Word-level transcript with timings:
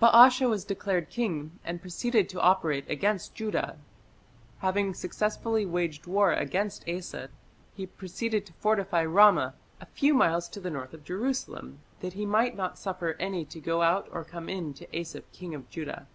Baasha 0.00 0.48
was 0.48 0.64
declared 0.64 1.10
king, 1.10 1.58
and 1.64 1.80
proceeded 1.80 2.28
to 2.28 2.40
operate 2.40 2.88
against 2.88 3.34
Judah. 3.34 3.76
Having 4.60 4.94
successfully 4.94 5.66
waged 5.66 6.06
war 6.06 6.32
against 6.32 6.88
Asa, 6.88 7.28
he 7.74 7.84
proceeded 7.84 8.46
to 8.46 8.52
fortify 8.52 9.02
Ramah, 9.04 9.52
a 9.80 9.86
few 9.86 10.14
miles 10.14 10.48
to 10.50 10.60
the 10.60 10.70
north 10.70 10.94
of 10.94 11.02
Jerusalem, 11.02 11.80
"that 11.98 12.12
he 12.12 12.24
might 12.24 12.54
not 12.54 12.78
suffer 12.78 13.16
any 13.18 13.44
to 13.46 13.58
go 13.58 13.82
out 13.82 14.06
or 14.12 14.22
come 14.22 14.48
in 14.48 14.74
to 14.74 14.86
Asa 15.00 15.22
king 15.32 15.56
of 15.56 15.68
Judah". 15.68 16.06